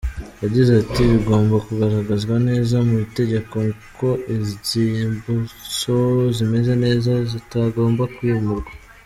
Yagize 0.43 0.71
ati’’ 0.81 1.01
Bigomba 1.11 1.55
kugaragazwa 1.67 2.35
neza 2.49 2.75
mu 2.87 2.95
itegeko 3.05 3.55
ko 3.99 4.09
inzibutso 4.33 5.95
zimeze 6.35 6.73
neza 6.85 7.11
zitagomba 7.31 8.03
kwimurwa. 8.15 8.71